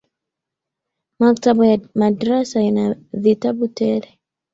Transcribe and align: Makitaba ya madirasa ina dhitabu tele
Makitaba 1.19 1.63
ya 1.71 1.77
madirasa 1.99 2.59
ina 2.69 2.95
dhitabu 3.23 3.67
tele 3.77 4.09